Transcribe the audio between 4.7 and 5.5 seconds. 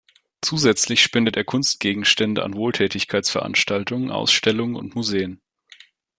und Museen.